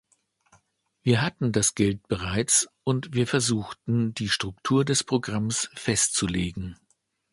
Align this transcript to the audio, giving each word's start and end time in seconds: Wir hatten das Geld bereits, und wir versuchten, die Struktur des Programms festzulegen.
Wir 1.03 1.21
hatten 1.21 1.51
das 1.51 1.75
Geld 1.75 2.07
bereits, 2.07 2.67
und 2.83 3.13
wir 3.13 3.27
versuchten, 3.27 4.15
die 4.15 4.29
Struktur 4.29 4.83
des 4.83 5.03
Programms 5.03 5.69
festzulegen. 5.75 6.75